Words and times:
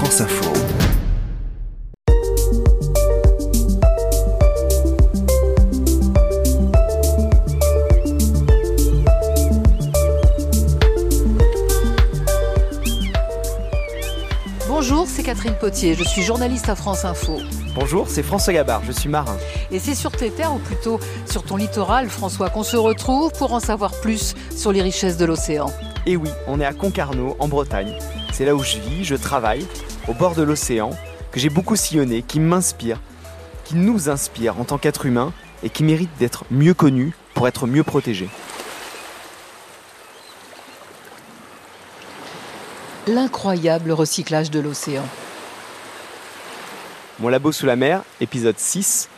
France 0.00 0.22
Info. 0.22 0.50
Bonjour, 14.66 15.06
c'est 15.06 15.22
Catherine 15.22 15.52
Potier, 15.60 15.94
je 15.94 16.02
suis 16.04 16.22
journaliste 16.22 16.70
à 16.70 16.74
France 16.74 17.04
Info. 17.04 17.36
Bonjour, 17.74 18.08
c'est 18.08 18.22
François 18.22 18.54
Gabard, 18.54 18.82
je 18.86 18.92
suis 18.92 19.10
marin. 19.10 19.36
Et 19.70 19.78
c'est 19.78 19.94
sur 19.94 20.12
tes 20.12 20.30
terres, 20.30 20.54
ou 20.54 20.60
plutôt 20.60 20.98
sur 21.30 21.42
ton 21.42 21.56
littoral, 21.56 22.08
François, 22.08 22.48
qu'on 22.48 22.62
se 22.62 22.78
retrouve 22.78 23.32
pour 23.32 23.52
en 23.52 23.60
savoir 23.60 23.92
plus 24.00 24.34
sur 24.56 24.72
les 24.72 24.80
richesses 24.80 25.18
de 25.18 25.26
l'océan. 25.26 25.70
Et 26.06 26.16
oui, 26.16 26.30
on 26.46 26.58
est 26.58 26.64
à 26.64 26.72
Concarneau, 26.72 27.36
en 27.38 27.48
Bretagne. 27.48 27.92
C'est 28.32 28.46
là 28.46 28.54
où 28.54 28.62
je 28.62 28.78
vis, 28.78 29.04
je 29.04 29.16
travaille, 29.16 29.66
au 30.08 30.14
bord 30.14 30.34
de 30.34 30.42
l'océan, 30.42 30.90
que 31.32 31.40
j'ai 31.40 31.50
beaucoup 31.50 31.76
sillonné, 31.76 32.22
qui 32.22 32.40
m'inspire, 32.40 33.00
qui 33.64 33.76
nous 33.76 34.08
inspire 34.08 34.58
en 34.58 34.64
tant 34.64 34.78
qu'être 34.78 35.06
humain 35.06 35.32
et 35.62 35.70
qui 35.70 35.84
mérite 35.84 36.10
d'être 36.18 36.44
mieux 36.50 36.74
connu 36.74 37.14
pour 37.34 37.46
être 37.46 37.66
mieux 37.66 37.84
protégé. 37.84 38.28
L'incroyable 43.06 43.92
recyclage 43.92 44.50
de 44.50 44.60
l'océan. 44.60 45.04
Mon 47.18 47.28
labo 47.28 47.52
sous 47.52 47.66
la 47.66 47.76
mer, 47.76 48.02
épisode 48.20 48.58
6. 48.58 49.08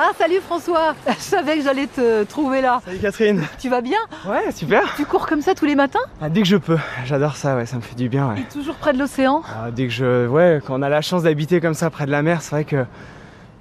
Ah, 0.00 0.12
salut 0.16 0.40
François 0.40 0.94
Je 1.08 1.20
savais 1.20 1.56
que 1.56 1.64
j'allais 1.64 1.88
te 1.88 2.22
trouver 2.22 2.62
là. 2.62 2.80
Salut 2.84 2.98
Catherine 2.98 3.42
Tu 3.58 3.68
vas 3.68 3.80
bien 3.80 3.98
Ouais, 4.28 4.52
super 4.52 4.94
Tu 4.94 5.04
cours 5.04 5.26
comme 5.26 5.42
ça 5.42 5.56
tous 5.56 5.64
les 5.64 5.74
matins 5.74 5.98
ah, 6.22 6.28
Dès 6.28 6.42
que 6.42 6.46
je 6.46 6.56
peux, 6.56 6.78
j'adore 7.04 7.34
ça, 7.34 7.56
ouais, 7.56 7.66
ça 7.66 7.74
me 7.74 7.80
fait 7.80 7.96
du 7.96 8.08
bien, 8.08 8.28
ouais. 8.28 8.40
Et 8.40 8.44
toujours 8.44 8.76
près 8.76 8.92
de 8.92 8.98
l'océan 9.00 9.42
ah, 9.48 9.72
Dès 9.72 9.88
que 9.88 9.92
je... 9.92 10.28
Ouais, 10.28 10.60
quand 10.64 10.78
on 10.78 10.82
a 10.82 10.88
la 10.88 11.00
chance 11.00 11.24
d'habiter 11.24 11.60
comme 11.60 11.74
ça 11.74 11.90
près 11.90 12.06
de 12.06 12.12
la 12.12 12.22
mer, 12.22 12.42
c'est 12.42 12.52
vrai 12.52 12.64
que 12.64 12.84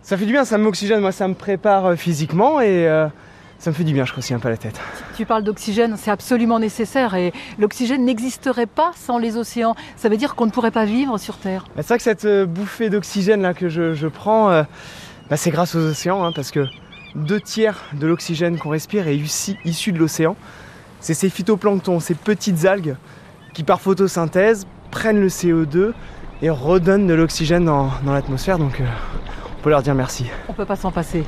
ça 0.04 0.16
fait 0.16 0.28
du 0.28 0.32
bien, 0.32 0.46
ça 0.46 0.60
m'oxygène, 0.60 1.02
moi 1.02 1.12
ça 1.12 1.28
me 1.28 1.34
prépare 1.34 1.88
euh, 1.88 1.96
physiquement 1.96 2.62
et... 2.62 2.88
Euh, 2.88 3.08
ça 3.60 3.72
me 3.72 3.76
fait 3.76 3.84
du 3.84 3.94
bien, 3.94 4.06
je 4.06 4.12
crois 4.12 4.20
aussi 4.20 4.34
un 4.34 4.40
peu 4.40 4.50
la 4.50 4.58
tête. 4.58 4.80
Tu 5.16 5.26
parles 5.26 5.44
d'oxygène, 5.44 5.96
c'est 5.98 6.12
absolument 6.12 6.60
nécessaire 6.60 7.16
et 7.16 7.34
l'oxygène 7.58 8.06
n'existerait 8.06 8.68
pas 8.68 8.92
sans 8.96 9.18
les 9.18 9.36
océans. 9.36 9.76
Ça 9.96 10.10
veut 10.10 10.18
dire 10.18 10.36
qu'on 10.36 10.46
ne 10.46 10.52
pourrait 10.52 10.72
pas 10.72 10.86
vivre 10.86 11.18
sur 11.18 11.38
Terre. 11.38 11.66
Bah, 11.76 11.82
c'est 11.82 11.88
vrai 11.88 11.98
que 11.98 12.04
cette 12.04 12.26
euh, 12.26 12.46
bouffée 12.46 12.92
d'oxygène 12.92 13.42
là 13.42 13.56
que 13.56 13.68
je, 13.68 14.08
prends, 14.08 14.52
euh, 14.52 14.64
bah, 15.30 15.38
c'est 15.38 15.52
grâce 15.52 15.76
aux 15.76 15.86
océans 15.86 16.24
hein, 16.24 16.32
parce 16.34 16.52
que 16.52 16.66
deux 17.16 17.42
tiers 17.42 17.78
de 17.94 18.08
l'oxygène 18.08 18.58
qu'on 18.58 18.70
respire 18.70 19.08
est 19.08 19.18
issu, 19.18 19.92
de 19.92 20.00
l'océan. 20.00 20.36
C'est 21.00 21.14
ces 21.14 21.30
phytoplanctons, 21.30 22.00
ces 22.00 22.16
petites 22.16 22.66
algues 22.66 22.96
qui 23.54 23.64
par 23.64 23.82
photosynthèse 23.82 24.68
prennent 24.92 25.20
le 25.20 25.28
CO2 25.28 25.94
et 26.42 26.50
redonnent 26.50 27.08
de 27.08 27.14
l'oxygène 27.14 27.66
dans, 27.66 27.92
l'atmosphère. 28.06 28.58
Donc 28.58 28.80
euh, 28.80 28.86
on 29.60 29.64
peut 29.64 29.70
leur 29.70 29.82
dire 29.82 29.96
merci. 29.96 30.26
On 30.48 30.54
peut 30.54 30.66
pas 30.66 30.76
s'en 30.76 30.92
passer. 30.92 31.24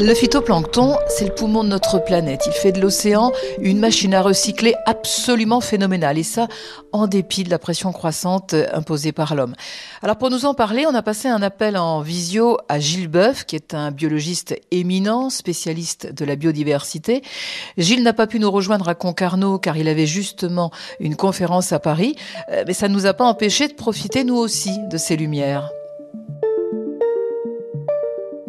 Le 0.00 0.14
phytoplancton, 0.14 0.96
c'est 1.08 1.24
le 1.24 1.34
poumon 1.34 1.64
de 1.64 1.70
notre 1.70 1.98
planète. 1.98 2.44
Il 2.46 2.52
fait 2.52 2.70
de 2.70 2.80
l'océan 2.80 3.32
une 3.58 3.80
machine 3.80 4.14
à 4.14 4.22
recycler 4.22 4.76
absolument 4.86 5.60
phénoménale. 5.60 6.18
Et 6.18 6.22
ça, 6.22 6.46
en 6.92 7.08
dépit 7.08 7.42
de 7.42 7.50
la 7.50 7.58
pression 7.58 7.90
croissante 7.90 8.54
imposée 8.72 9.10
par 9.10 9.34
l'homme. 9.34 9.56
Alors 10.00 10.16
pour 10.16 10.30
nous 10.30 10.44
en 10.44 10.54
parler, 10.54 10.86
on 10.86 10.94
a 10.94 11.02
passé 11.02 11.26
un 11.26 11.42
appel 11.42 11.76
en 11.76 12.00
visio 12.00 12.58
à 12.68 12.78
Gilles 12.78 13.08
Boeuf, 13.08 13.44
qui 13.44 13.56
est 13.56 13.74
un 13.74 13.90
biologiste 13.90 14.54
éminent, 14.70 15.30
spécialiste 15.30 16.14
de 16.14 16.24
la 16.24 16.36
biodiversité. 16.36 17.22
Gilles 17.76 18.04
n'a 18.04 18.12
pas 18.12 18.28
pu 18.28 18.38
nous 18.38 18.52
rejoindre 18.52 18.88
à 18.88 18.94
Concarneau 18.94 19.58
car 19.58 19.76
il 19.76 19.88
avait 19.88 20.06
justement 20.06 20.70
une 21.00 21.16
conférence 21.16 21.72
à 21.72 21.80
Paris. 21.80 22.14
Euh, 22.52 22.62
mais 22.68 22.72
ça 22.72 22.88
ne 22.88 22.94
nous 22.94 23.06
a 23.06 23.14
pas 23.14 23.24
empêché 23.24 23.66
de 23.66 23.74
profiter 23.74 24.22
nous 24.22 24.36
aussi 24.36 24.78
de 24.92 24.96
ces 24.96 25.16
lumières. 25.16 25.68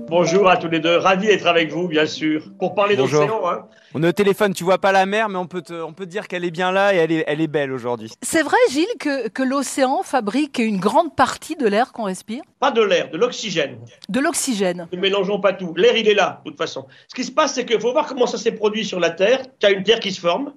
Bonjour 0.10 0.50
à 0.50 0.58
tous 0.58 0.70
les 0.70 0.80
deux, 0.80 0.98
ravi 0.98 1.28
d'être 1.28 1.46
avec 1.46 1.72
vous, 1.72 1.88
bien 1.88 2.08
sûr, 2.08 2.50
pour 2.58 2.74
parler 2.74 2.96
d'océan. 2.96 3.48
Hein. 3.48 3.66
On 3.94 4.02
est 4.02 4.08
au 4.08 4.12
téléphone, 4.12 4.56
tu 4.56 4.64
vois 4.64 4.80
pas 4.80 4.92
la 4.92 5.06
mer, 5.06 5.30
mais 5.30 5.38
on 5.38 5.46
peut, 5.46 5.62
te, 5.62 5.74
on 5.74 5.94
peut 5.94 6.08
dire 6.08 6.28
qu'elle 6.28 6.44
est 6.44 6.52
bien 6.52 6.72
là 6.72 6.96
et 6.96 6.98
elle 6.98 7.12
est, 7.12 7.24
elle 7.28 7.42
est 7.42 7.48
belle 7.48 7.72
aujourd'hui. 7.72 8.12
C'est 8.24 8.42
vrai, 8.42 8.58
Gilles, 8.72 8.88
que, 9.00 9.28
que 9.28 9.44
l'océan 9.44 10.02
fabrique 10.02 10.58
une 10.58 10.80
grande 10.80 11.16
partie 11.16 11.56
de 11.56 11.68
l'air 11.68 11.92
qu'on 11.92 12.06
respire? 12.06 12.42
Pas 12.60 12.72
de 12.72 12.82
l'air, 12.82 13.12
de 13.12 13.18
l'oxygène. 13.18 13.78
De 14.10 14.20
l'oxygène. 14.20 14.88
Ne 14.92 14.98
mélangeons 14.98 15.40
pas 15.40 15.54
tout. 15.54 15.76
L'air, 15.76 15.96
il 15.96 16.08
est 16.08 16.16
là, 16.16 16.42
de 16.44 16.50
toute 16.50 16.58
façon. 16.58 16.88
Ce 17.08 17.14
qui 17.14 17.24
se 17.24 17.32
passe, 17.32 17.54
c'est 17.54 17.66
qu'il 17.66 17.80
faut 17.80 17.92
voir 17.92 18.08
comment 18.08 18.26
ça 18.26 18.40
s'est 18.40 18.54
produit 18.54 18.86
sur 18.86 19.00
la 19.00 19.12
Terre. 19.12 19.44
Tu 19.60 19.68
as 19.68 19.70
une 19.70 19.84
Terre 19.84 20.00
qui 20.00 20.12
se 20.12 20.20
forme, 20.20 20.54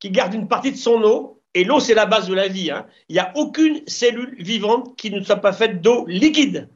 qui 0.00 0.10
garde 0.10 0.32
une 0.32 0.48
partie 0.48 0.72
de 0.72 0.78
son 0.78 1.02
eau, 1.02 1.42
et 1.52 1.64
l'eau, 1.64 1.80
c'est 1.80 1.94
la 1.94 2.06
base 2.06 2.28
de 2.28 2.34
la 2.34 2.48
vie. 2.48 2.70
Hein. 2.70 2.86
Il 3.10 3.12
n'y 3.14 3.20
a 3.20 3.32
aucune 3.34 3.80
cellule 3.86 4.36
vivante 4.38 4.96
qui 4.96 5.10
ne 5.10 5.22
soit 5.22 5.36
pas 5.36 5.52
faite 5.52 5.82
d'eau 5.82 6.06
liquide. 6.06 6.70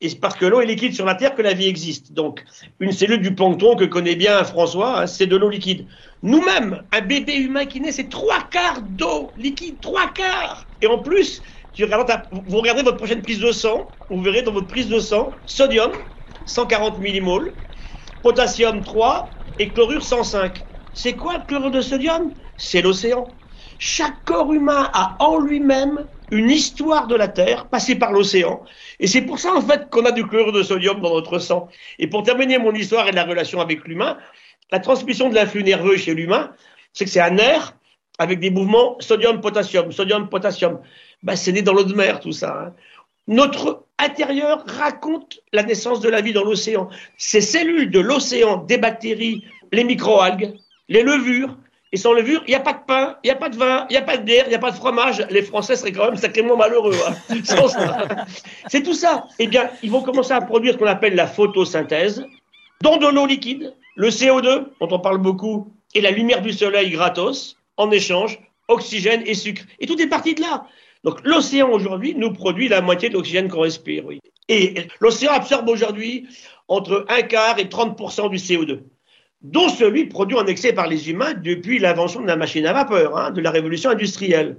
Et 0.00 0.08
c'est 0.08 0.20
parce 0.20 0.36
que 0.36 0.46
l'eau 0.46 0.60
est 0.60 0.66
liquide 0.66 0.94
sur 0.94 1.04
la 1.04 1.16
Terre 1.16 1.34
que 1.34 1.42
la 1.42 1.54
vie 1.54 1.66
existe. 1.66 2.12
Donc, 2.12 2.44
une 2.78 2.92
cellule 2.92 3.20
du 3.20 3.34
plancton 3.34 3.74
que 3.74 3.84
connaît 3.84 4.14
bien 4.14 4.44
François, 4.44 5.00
hein, 5.00 5.06
c'est 5.08 5.26
de 5.26 5.36
l'eau 5.36 5.48
liquide. 5.48 5.88
Nous-mêmes, 6.22 6.84
un 6.92 7.00
bébé 7.00 7.34
humain 7.34 7.66
qui 7.66 7.80
naît, 7.80 7.90
c'est 7.90 8.08
trois 8.08 8.44
quarts 8.48 8.82
d'eau 8.82 9.32
liquide, 9.36 9.80
trois 9.80 10.08
quarts. 10.12 10.68
Et 10.82 10.86
en 10.86 10.98
plus, 10.98 11.42
tu 11.72 11.84
vous 11.84 12.58
regardez 12.58 12.82
votre 12.82 12.96
prochaine 12.96 13.22
prise 13.22 13.40
de 13.40 13.50
sang, 13.50 13.92
vous 14.08 14.22
verrez 14.22 14.42
dans 14.42 14.52
votre 14.52 14.68
prise 14.68 14.88
de 14.88 15.00
sang, 15.00 15.40
sodium, 15.46 15.90
140 16.44 17.00
millimoles, 17.00 17.54
potassium 18.22 18.84
3 18.84 19.36
et 19.58 19.72
chlorure 19.72 20.04
105. 20.04 20.64
C'est 20.92 21.14
quoi 21.14 21.38
le 21.38 21.44
chlorure 21.44 21.72
de 21.72 21.80
sodium? 21.80 22.34
C'est 22.56 22.82
l'océan. 22.82 23.37
Chaque 23.78 24.24
corps 24.24 24.52
humain 24.52 24.90
a 24.92 25.16
en 25.20 25.38
lui-même 25.38 26.04
une 26.30 26.50
histoire 26.50 27.06
de 27.06 27.14
la 27.14 27.28
Terre 27.28 27.66
passée 27.66 27.94
par 27.94 28.12
l'océan. 28.12 28.62
Et 29.00 29.06
c'est 29.06 29.22
pour 29.22 29.38
ça, 29.38 29.54
en 29.54 29.62
fait, 29.62 29.88
qu'on 29.88 30.04
a 30.04 30.10
du 30.10 30.26
chlorure 30.26 30.52
de 30.52 30.62
sodium 30.62 31.00
dans 31.00 31.14
notre 31.14 31.38
sang. 31.38 31.68
Et 31.98 32.08
pour 32.08 32.22
terminer 32.22 32.58
mon 32.58 32.72
histoire 32.72 33.08
et 33.08 33.12
la 33.12 33.24
relation 33.24 33.60
avec 33.60 33.86
l'humain, 33.86 34.18
la 34.70 34.80
transmission 34.80 35.30
de 35.30 35.34
l'influx 35.34 35.62
nerveux 35.62 35.96
chez 35.96 36.14
l'humain, 36.14 36.52
c'est 36.92 37.04
que 37.04 37.10
c'est 37.10 37.20
un 37.20 37.30
nerf 37.30 37.74
avec 38.18 38.40
des 38.40 38.50
mouvements 38.50 38.96
sodium-potassium, 39.00 39.92
sodium-potassium. 39.92 40.80
Ben, 41.22 41.36
c'est 41.36 41.52
né 41.52 41.62
dans 41.62 41.72
l'eau 41.72 41.84
de 41.84 41.94
mer, 41.94 42.20
tout 42.20 42.32
ça. 42.32 42.66
Hein. 42.66 42.74
Notre 43.28 43.84
intérieur 43.98 44.64
raconte 44.66 45.40
la 45.52 45.62
naissance 45.62 46.00
de 46.00 46.08
la 46.08 46.20
vie 46.20 46.32
dans 46.32 46.44
l'océan. 46.44 46.88
Ces 47.16 47.40
cellules 47.40 47.90
de 47.90 48.00
l'océan, 48.00 48.58
des 48.58 48.78
bactéries, 48.78 49.44
les 49.72 49.84
microalgues, 49.84 50.54
les 50.88 51.02
levures, 51.02 51.56
et 51.92 51.96
sans 51.96 52.12
levure, 52.12 52.42
il 52.46 52.50
n'y 52.50 52.56
a 52.56 52.60
pas 52.60 52.74
de 52.74 52.84
pain, 52.86 53.16
il 53.24 53.28
n'y 53.28 53.30
a 53.30 53.36
pas 53.36 53.48
de 53.48 53.56
vin, 53.56 53.86
il 53.88 53.92
n'y 53.92 53.98
a 53.98 54.02
pas 54.02 54.18
de 54.18 54.22
bière, 54.22 54.44
il 54.46 54.50
n'y 54.50 54.54
a 54.54 54.58
pas 54.58 54.70
de 54.70 54.76
fromage. 54.76 55.26
Les 55.30 55.42
Français 55.42 55.74
seraient 55.74 55.92
quand 55.92 56.04
même 56.04 56.16
sacrément 56.16 56.56
malheureux. 56.56 56.94
Hein, 57.08 57.14
C'est 58.68 58.82
tout 58.82 58.94
ça. 58.94 59.26
Eh 59.38 59.46
bien, 59.46 59.70
ils 59.82 59.90
vont 59.90 60.02
commencer 60.02 60.32
à 60.32 60.40
produire 60.42 60.74
ce 60.74 60.78
qu'on 60.78 60.86
appelle 60.86 61.14
la 61.14 61.26
photosynthèse, 61.26 62.26
dans 62.82 62.98
de 62.98 63.06
l'eau 63.06 63.26
liquide, 63.26 63.74
le 63.96 64.10
CO2, 64.10 64.66
dont 64.80 64.88
on 64.90 64.98
parle 64.98 65.18
beaucoup, 65.18 65.72
et 65.94 66.02
la 66.02 66.10
lumière 66.10 66.42
du 66.42 66.52
soleil 66.52 66.90
gratos, 66.90 67.56
en 67.78 67.90
échange, 67.90 68.38
oxygène 68.68 69.22
et 69.24 69.34
sucre. 69.34 69.62
Et 69.80 69.86
tout 69.86 70.00
est 70.00 70.08
parti 70.08 70.34
de 70.34 70.42
là. 70.42 70.66
Donc 71.04 71.20
l'océan 71.24 71.70
aujourd'hui 71.70 72.14
nous 72.14 72.32
produit 72.32 72.68
la 72.68 72.82
moitié 72.82 73.08
de 73.08 73.14
l'oxygène 73.14 73.48
qu'on 73.48 73.60
respire. 73.60 74.04
Oui. 74.04 74.20
Et 74.48 74.88
l'océan 75.00 75.32
absorbe 75.32 75.68
aujourd'hui 75.68 76.26
entre 76.66 77.06
un 77.08 77.22
quart 77.22 77.58
et 77.58 77.64
30% 77.64 78.28
du 78.28 78.36
CO2 78.36 78.80
dont 79.42 79.68
celui 79.68 80.06
produit 80.06 80.36
en 80.36 80.46
excès 80.46 80.72
par 80.72 80.88
les 80.88 81.10
humains 81.10 81.34
depuis 81.34 81.78
l'invention 81.78 82.20
de 82.20 82.26
la 82.26 82.36
machine 82.36 82.66
à 82.66 82.72
vapeur, 82.72 83.16
hein, 83.16 83.30
de 83.30 83.40
la 83.40 83.50
révolution 83.50 83.90
industrielle. 83.90 84.56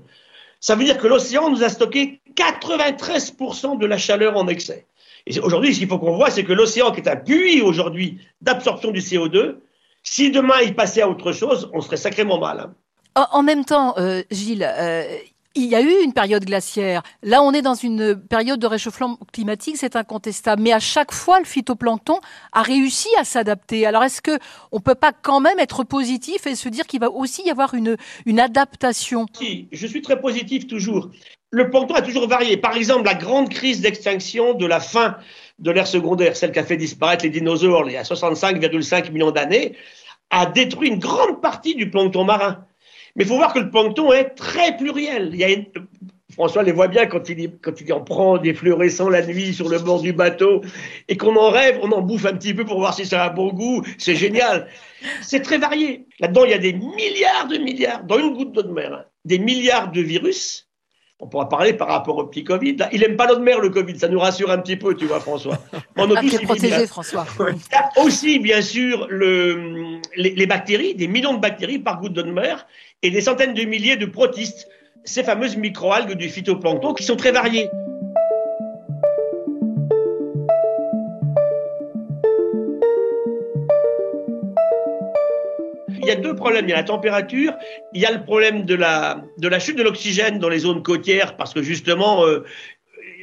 Ça 0.59 0.75
veut 0.75 0.83
dire 0.83 0.97
que 0.97 1.07
l'océan 1.07 1.49
nous 1.49 1.63
a 1.63 1.69
stocké 1.69 2.21
93% 2.35 3.77
de 3.77 3.85
la 3.85 3.97
chaleur 3.97 4.37
en 4.37 4.47
excès. 4.47 4.85
Et 5.25 5.39
aujourd'hui, 5.39 5.73
ce 5.73 5.79
qu'il 5.79 5.87
faut 5.87 5.99
qu'on 5.99 6.15
voit, 6.15 6.29
c'est 6.29 6.43
que 6.43 6.53
l'océan, 6.53 6.91
qui 6.91 7.01
est 7.01 7.09
un 7.09 7.15
puits 7.15 7.61
aujourd'hui 7.61 8.19
d'absorption 8.41 8.91
du 8.91 8.99
CO2, 8.99 9.57
si 10.03 10.31
demain 10.31 10.61
il 10.63 10.75
passait 10.75 11.01
à 11.01 11.09
autre 11.09 11.31
chose, 11.33 11.69
on 11.73 11.81
serait 11.81 11.97
sacrément 11.97 12.39
mal. 12.39 12.59
Hein. 13.15 13.27
En, 13.31 13.43
même 13.43 13.65
temps, 13.65 13.97
euh, 13.97 14.23
Gilles, 14.31 14.63
euh, 14.63 15.03
il 15.59 15.69
y 15.69 15.75
a 15.75 15.81
eu 15.81 16.03
une 16.03 16.13
période 16.13 16.45
glaciaire. 16.45 17.03
Là, 17.21 17.43
on 17.43 17.51
est 17.51 17.61
dans 17.61 17.75
une 17.75 18.15
période 18.15 18.59
de 18.59 18.67
réchauffement 18.67 19.17
climatique, 19.33 19.77
c'est 19.77 19.95
incontestable. 19.95 20.61
Mais 20.61 20.71
à 20.71 20.79
chaque 20.79 21.11
fois, 21.11 21.39
le 21.39 21.45
phytoplancton 21.45 22.19
a 22.53 22.61
réussi 22.61 23.09
à 23.19 23.23
s'adapter. 23.23 23.85
Alors, 23.85 24.03
est-ce 24.03 24.21
que 24.21 24.39
on 24.71 24.79
peut 24.79 24.95
pas 24.95 25.11
quand 25.11 25.39
même 25.39 25.59
être 25.59 25.83
positif 25.83 26.47
et 26.47 26.55
se 26.55 26.69
dire 26.69 26.87
qu'il 26.87 27.01
va 27.01 27.11
aussi 27.11 27.43
y 27.45 27.51
avoir 27.51 27.73
une, 27.73 27.97
adaptation? 28.39 29.25
Je 29.71 29.87
suis 29.87 30.01
très 30.01 30.19
positif 30.19 30.67
toujours. 30.67 31.09
Le 31.51 31.69
plancton 31.69 31.95
a 31.95 32.01
toujours 32.01 32.27
varié. 32.27 32.57
Par 32.57 32.75
exemple, 32.75 33.05
la 33.05 33.15
grande 33.15 33.49
crise 33.49 33.81
d'extinction 33.81 34.53
de 34.53 34.65
la 34.65 34.79
fin 34.79 35.17
de 35.57 35.71
l'ère 35.71 35.87
secondaire, 35.87 36.37
celle 36.37 36.51
qui 36.51 36.59
a 36.59 36.63
fait 36.63 36.77
disparaître 36.77 37.25
les 37.25 37.31
dinosaures 37.31 37.89
il 37.89 37.93
y 37.93 37.97
a 37.97 38.03
65,5 38.03 39.11
millions 39.11 39.31
d'années, 39.31 39.75
a 40.29 40.45
détruit 40.45 40.89
une 40.89 40.99
grande 40.99 41.41
partie 41.41 41.75
du 41.75 41.89
plancton 41.89 42.23
marin. 42.23 42.65
Mais 43.15 43.23
il 43.23 43.27
faut 43.27 43.37
voir 43.37 43.53
que 43.53 43.59
le 43.59 43.69
plancton 43.69 44.11
est 44.11 44.29
très 44.35 44.77
pluriel. 44.77 45.29
Il 45.33 45.39
y 45.39 45.43
a 45.43 45.49
François 46.31 46.63
les 46.63 46.71
voit 46.71 46.87
bien 46.87 47.07
quand 47.07 47.27
il, 47.27 47.57
quand 47.59 47.81
il 47.81 47.91
en 47.91 48.01
prend 48.01 48.37
des 48.37 48.53
fluorescents 48.53 49.09
la 49.09 49.25
nuit 49.25 49.53
sur 49.53 49.67
le 49.67 49.79
bord 49.79 50.01
du 50.01 50.13
bateau 50.13 50.61
et 51.07 51.17
qu'on 51.17 51.35
en 51.35 51.49
rêve, 51.49 51.79
on 51.81 51.91
en 51.91 52.01
bouffe 52.01 52.25
un 52.25 52.33
petit 52.33 52.53
peu 52.53 52.65
pour 52.65 52.79
voir 52.79 52.93
si 52.93 53.05
ça 53.05 53.25
a 53.25 53.29
bon 53.29 53.51
goût. 53.51 53.83
C'est 53.97 54.15
génial. 54.15 54.67
C'est 55.21 55.41
très 55.41 55.57
varié. 55.57 56.05
Là-dedans, 56.19 56.45
il 56.45 56.51
y 56.51 56.53
a 56.53 56.59
des 56.59 56.73
milliards 56.73 57.47
de 57.49 57.57
milliards, 57.57 58.03
dans 58.03 58.19
une 58.19 58.35
goutte 58.35 58.51
d'eau 58.53 58.61
de 58.61 58.71
mer, 58.71 58.93
hein, 58.93 59.05
des 59.25 59.39
milliards 59.39 59.91
de 59.91 60.01
virus. 60.01 60.68
On 61.21 61.27
pourra 61.27 61.49
parler 61.49 61.73
par 61.73 61.89
rapport 61.89 62.17
au 62.17 62.23
petit 62.23 62.45
Covid. 62.45 62.77
Là, 62.77 62.89
il 62.93 63.01
n'aime 63.01 63.17
pas 63.17 63.27
l'eau 63.27 63.35
de 63.35 63.41
mer, 63.41 63.59
le 63.59 63.69
Covid. 63.69 63.99
Ça 63.99 64.07
nous 64.07 64.19
rassure 64.19 64.49
un 64.51 64.57
petit 64.57 64.77
peu, 64.77 64.95
tu 64.95 65.05
vois, 65.05 65.19
François. 65.19 65.57
On 65.97 66.09
a 66.15 66.21
tous 66.21 66.37
protégé, 66.41 66.87
François. 66.87 67.25
Il 67.39 67.55
y 67.73 67.75
a 67.75 68.03
aussi, 68.03 68.39
bien 68.39 68.61
sûr, 68.61 69.05
le, 69.09 69.99
les, 70.15 70.33
les 70.33 70.47
bactéries, 70.47 70.95
des 70.95 71.07
millions 71.07 71.33
de 71.33 71.39
bactéries 71.39 71.79
par 71.79 71.99
goutte 71.99 72.13
d'eau 72.13 72.23
de 72.23 72.31
mer 72.31 72.65
et 73.03 73.11
des 73.11 73.19
centaines 73.19 73.53
de 73.53 73.63
milliers 73.63 73.97
de 73.97 74.05
protistes 74.05 74.67
ces 75.05 75.23
fameuses 75.23 75.57
microalgues 75.57 76.13
du 76.13 76.29
phytoplancton 76.29 76.93
qui 76.93 77.03
sont 77.03 77.15
très 77.15 77.31
variées. 77.31 77.69
Y 86.09 86.17
a 86.17 86.19
deux 86.19 86.35
problèmes. 86.35 86.65
Il 86.65 86.69
y 86.69 86.73
a 86.73 86.77
la 86.77 86.83
température, 86.83 87.53
il 87.93 88.01
y 88.01 88.05
a 88.05 88.11
le 88.11 88.23
problème 88.23 88.63
de 88.65 88.75
la, 88.75 89.23
de 89.37 89.47
la 89.47 89.59
chute 89.59 89.77
de 89.77 89.83
l'oxygène 89.83 90.39
dans 90.39 90.49
les 90.49 90.59
zones 90.59 90.83
côtières, 90.83 91.37
parce 91.37 91.53
que 91.53 91.61
justement, 91.61 92.25
euh, 92.25 92.43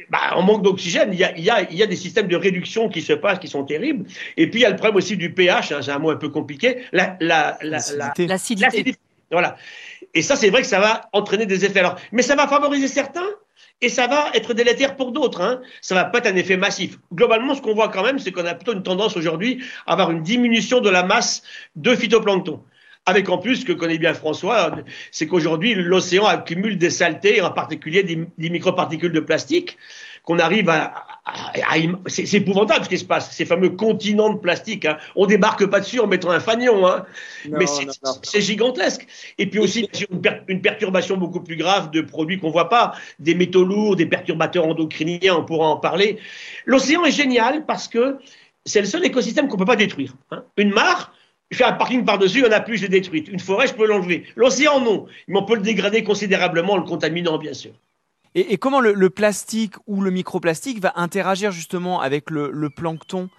bah, 0.09 0.35
en 0.35 0.41
manque 0.41 0.63
d'oxygène, 0.63 1.09
il 1.11 1.19
y, 1.19 1.23
a, 1.23 1.37
il, 1.37 1.43
y 1.43 1.49
a, 1.49 1.61
il 1.69 1.77
y 1.77 1.83
a, 1.83 1.85
des 1.85 1.95
systèmes 1.95 2.27
de 2.27 2.35
réduction 2.35 2.89
qui 2.89 3.01
se 3.01 3.13
passent, 3.13 3.39
qui 3.39 3.47
sont 3.47 3.63
terribles. 3.63 4.05
Et 4.37 4.49
puis, 4.49 4.61
il 4.61 4.63
y 4.63 4.65
a 4.65 4.69
le 4.69 4.75
problème 4.75 4.95
aussi 4.95 5.17
du 5.17 5.33
pH, 5.33 5.71
hein, 5.71 5.81
c'est 5.81 5.91
un 5.91 5.99
mot 5.99 6.11
un 6.11 6.15
peu 6.15 6.29
compliqué, 6.29 6.77
la, 6.93 7.17
la, 7.19 7.57
la, 7.61 7.79
l'acidité. 8.17 8.95
Voilà. 9.31 9.57
Et 10.13 10.21
ça, 10.21 10.35
c'est 10.35 10.49
vrai 10.49 10.61
que 10.61 10.67
ça 10.67 10.79
va 10.79 11.09
entraîner 11.11 11.45
des 11.45 11.65
effets. 11.65 11.79
Alors, 11.79 11.97
mais 12.11 12.21
ça 12.21 12.35
va 12.35 12.47
favoriser 12.47 12.87
certains 12.87 13.27
et 13.81 13.89
ça 13.89 14.07
va 14.07 14.31
être 14.33 14.53
délétère 14.53 14.95
pour 14.95 15.11
d'autres. 15.11 15.41
Hein. 15.41 15.61
Ça 15.81 15.95
va 15.95 16.05
pas 16.05 16.19
être 16.19 16.27
un 16.27 16.35
effet 16.35 16.57
massif. 16.57 16.97
Globalement, 17.13 17.53
ce 17.53 17.61
qu'on 17.61 17.75
voit 17.75 17.89
quand 17.89 18.03
même, 18.03 18.19
c'est 18.19 18.31
qu'on 18.31 18.45
a 18.45 18.55
plutôt 18.55 18.73
une 18.73 18.83
tendance 18.83 19.17
aujourd'hui 19.17 19.63
à 19.85 19.93
avoir 19.93 20.11
une 20.11 20.23
diminution 20.23 20.79
de 20.79 20.89
la 20.89 21.03
masse 21.03 21.43
de 21.75 21.93
phytoplancton. 21.93 22.61
Avec 23.07 23.29
en 23.29 23.39
plus, 23.39 23.57
ce 23.57 23.65
que 23.65 23.73
connaît 23.73 23.97
bien 23.97 24.13
François, 24.13 24.75
c'est 25.11 25.25
qu'aujourd'hui, 25.25 25.73
l'océan 25.73 26.25
accumule 26.25 26.77
des 26.77 26.91
saletés, 26.91 27.41
en 27.41 27.51
particulier 27.51 28.03
des, 28.03 28.27
des 28.37 28.49
microparticules 28.49 29.11
de 29.11 29.19
plastique, 29.19 29.77
qu'on 30.23 30.39
arrive 30.39 30.67
à, 30.69 31.07
c'est 32.07 32.33
épouvantable 32.33 32.85
ce 32.85 32.89
qui 32.89 32.97
se 32.97 33.05
passe, 33.05 33.31
ces 33.31 33.45
fameux 33.45 33.69
continents 33.69 34.31
de 34.31 34.37
plastique. 34.37 34.85
Hein. 34.85 34.97
On 35.15 35.25
débarque 35.25 35.65
pas 35.67 35.79
dessus 35.79 35.99
en 35.99 36.07
mettant 36.07 36.31
un 36.31 36.41
fanion, 36.41 36.85
hein. 36.85 37.05
mais 37.49 37.65
c'est 38.23 38.41
gigantesque. 38.41 39.07
Et 39.37 39.47
puis 39.49 39.59
aussi 39.59 39.87
une, 40.47 40.61
perturbation 40.61 41.15
beaucoup 41.17 41.41
plus 41.41 41.55
grave 41.55 41.91
de 41.91 42.01
produits 42.01 42.39
qu'on 42.39 42.49
voit 42.49 42.69
pas, 42.69 42.93
des 43.19 43.35
métaux 43.35 43.63
lourds, 43.63 43.95
des 43.95 44.05
perturbateurs 44.05 44.65
endocriniens, 44.65 45.35
on 45.35 45.45
pourra 45.45 45.67
en 45.67 45.77
parler. 45.77 46.17
L'océan 46.65 47.05
est 47.05 47.11
génial 47.11 47.65
parce 47.65 47.87
que 47.87 48.17
c'est 48.65 48.81
le 48.81 48.87
seul 48.87 49.05
écosystème 49.05 49.47
qu'on 49.47 49.57
peut 49.57 49.65
pas 49.65 49.77
détruire. 49.77 50.13
Hein. 50.31 50.43
Une 50.57 50.71
mare, 50.71 51.13
je 51.49 51.57
fais 51.57 51.63
un 51.63 51.73
parking 51.73 52.03
par-dessus, 52.03 52.39
il 52.39 52.45
y 52.45 52.47
en 52.47 52.51
a 52.51 52.59
plus, 52.59 52.77
je 52.77 52.87
détruite. 52.87 53.29
Une 53.29 53.39
forêt, 53.39 53.67
je 53.67 53.73
peux 53.73 53.87
l'enlever. 53.87 54.25
L'océan, 54.35 54.81
non. 54.81 55.07
Mais 55.27 55.39
on 55.39 55.43
peut 55.43 55.55
le 55.55 55.61
dégrader 55.61 56.03
considérablement 56.03 56.73
en 56.73 56.77
le 56.77 56.83
contaminant, 56.83 57.37
bien 57.37 57.53
sûr. 57.53 57.71
Et, 58.35 58.57
comment 58.57 58.81
le, 58.81 59.09
plastique 59.09 59.73
ou 59.87 60.01
le 60.01 60.11
microplastique 60.11 60.79
va 60.79 60.93
interagir 60.95 61.51
justement 61.51 62.01
avec 62.01 62.29
le, 62.29 62.69
plancton? 62.69 63.29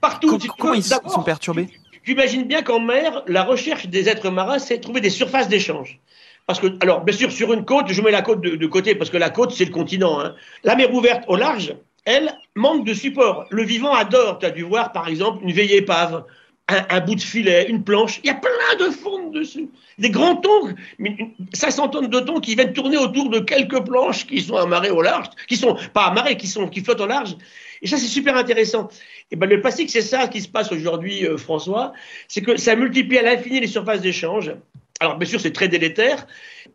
Partout. 0.00 0.38
comment 0.58 0.74
ils 0.74 0.82
sont 0.82 1.22
perturbés 1.24 1.68
Tu 2.04 2.12
imagines 2.12 2.44
bien 2.44 2.62
qu'en 2.62 2.80
mer, 2.80 3.22
la 3.26 3.42
recherche 3.44 3.86
des 3.86 4.08
êtres 4.08 4.30
marins, 4.30 4.58
c'est 4.58 4.80
trouver 4.80 5.00
des 5.00 5.10
surfaces 5.10 5.48
d'échange. 5.48 6.00
Parce 6.46 6.60
que, 6.60 6.66
alors, 6.80 7.02
bien 7.02 7.16
sûr, 7.16 7.32
sur 7.32 7.52
une 7.52 7.64
côte, 7.64 7.86
je 7.88 8.02
mets 8.02 8.10
la 8.10 8.22
côte 8.22 8.40
de, 8.40 8.66
côté 8.66 8.94
parce 8.94 9.10
que 9.10 9.16
la 9.16 9.30
côte, 9.30 9.52
c'est 9.52 9.64
le 9.64 9.72
continent. 9.72 10.20
Hein. 10.20 10.34
La 10.62 10.76
mer 10.76 10.92
ouverte 10.92 11.24
au 11.28 11.36
large, 11.36 11.74
elle, 12.04 12.36
manque 12.54 12.84
de 12.84 12.94
support. 12.94 13.46
Le 13.50 13.64
vivant 13.64 13.94
adore. 13.94 14.38
Tu 14.38 14.46
as 14.46 14.50
dû 14.50 14.62
voir, 14.62 14.92
par 14.92 15.08
exemple, 15.08 15.42
une 15.42 15.52
veille 15.52 15.72
épave 15.72 16.24
un, 16.68 17.00
bout 17.00 17.14
de 17.14 17.20
filet, 17.20 17.66
une 17.68 17.84
planche, 17.84 18.20
il 18.24 18.26
y 18.26 18.30
a 18.30 18.34
plein 18.34 18.76
de 18.78 18.90
fonds 18.90 19.30
dessus. 19.30 19.68
Des 19.98 20.10
grands 20.10 20.36
thons, 20.36 20.74
500 21.52 21.88
tonnes 21.90 22.08
de 22.08 22.20
thons 22.20 22.40
qui 22.40 22.54
viennent 22.56 22.72
tourner 22.72 22.96
autour 22.96 23.30
de 23.30 23.38
quelques 23.38 23.84
planches 23.84 24.26
qui 24.26 24.40
sont 24.40 24.56
amarrées 24.56 24.90
au 24.90 25.00
large, 25.00 25.28
qui 25.48 25.56
sont 25.56 25.76
pas 25.94 26.06
amarrées, 26.06 26.36
qui, 26.36 26.48
sont, 26.48 26.68
qui 26.68 26.80
flottent 26.80 27.00
au 27.00 27.06
large. 27.06 27.36
Et 27.82 27.86
ça, 27.86 27.98
c'est 27.98 28.06
super 28.06 28.36
intéressant. 28.36 28.88
Et 29.30 29.36
ben, 29.36 29.48
le 29.48 29.60
plastique, 29.60 29.90
c'est 29.90 30.02
ça 30.02 30.26
qui 30.28 30.40
se 30.40 30.48
passe 30.48 30.72
aujourd'hui, 30.72 31.24
euh, 31.24 31.36
François. 31.36 31.92
C'est 32.26 32.42
que 32.42 32.56
ça 32.56 32.74
multiplie 32.74 33.18
à 33.18 33.22
l'infini 33.22 33.60
les 33.60 33.66
surfaces 33.66 34.00
d'échange. 34.00 34.52
Alors, 35.00 35.16
bien 35.16 35.28
sûr, 35.28 35.40
c'est 35.40 35.52
très 35.52 35.68
délétère. 35.68 36.26